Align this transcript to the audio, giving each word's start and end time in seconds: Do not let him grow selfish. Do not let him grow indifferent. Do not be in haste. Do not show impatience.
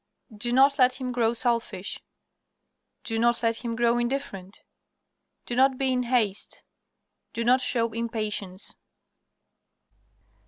Do 0.35 0.51
not 0.51 0.79
let 0.79 0.95
him 0.99 1.11
grow 1.11 1.35
selfish. 1.35 1.99
Do 3.03 3.19
not 3.19 3.43
let 3.43 3.57
him 3.57 3.75
grow 3.75 3.99
indifferent. 3.99 4.63
Do 5.45 5.55
not 5.55 5.77
be 5.77 5.93
in 5.93 6.01
haste. 6.01 6.63
Do 7.33 7.43
not 7.43 7.61
show 7.61 7.91
impatience. 7.93 8.73